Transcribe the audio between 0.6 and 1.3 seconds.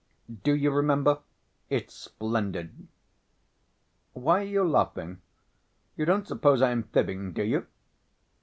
remember?